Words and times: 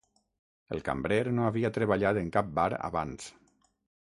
El 0.75 0.79
cambrer 0.87 1.19
no 1.39 1.45
havia 1.49 1.71
treballat 1.77 2.21
en 2.23 2.33
cap 2.39 2.51
bar 2.57 2.69
abans 2.89 3.31